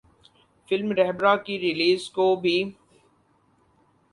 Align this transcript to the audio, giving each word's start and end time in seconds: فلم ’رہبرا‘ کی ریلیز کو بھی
فلم 0.71 0.89
’رہبرا‘ 0.91 1.35
کی 1.45 1.59
ریلیز 1.59 2.09
کو 2.09 2.25
بھی 2.35 2.57